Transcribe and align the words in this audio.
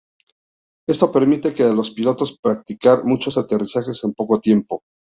Esto 0.89 1.11
permite 1.11 1.53
a 1.63 1.73
los 1.73 1.91
pilotos 1.91 2.35
practicar 2.41 3.03
muchos 3.03 3.37
aterrizajes 3.37 4.03
en 4.03 4.13
poco 4.13 4.39
tiempo. 4.39 4.81